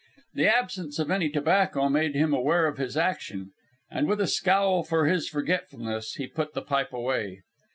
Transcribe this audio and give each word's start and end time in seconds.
The 0.33 0.47
absence 0.47 0.97
of 0.97 1.11
any 1.11 1.29
tobacco 1.29 1.87
made 1.87 2.15
him 2.15 2.33
aware 2.33 2.65
of 2.65 2.79
his 2.79 2.97
action, 2.97 3.51
and, 3.91 4.07
with 4.07 4.19
a 4.19 4.25
scowl 4.25 4.81
for 4.83 5.05
his 5.05 5.29
forgetfulness, 5.29 6.13
he 6.15 6.25
put 6.25 6.55
the 6.55 6.63
pipe 6.63 6.91
away. 6.91 7.43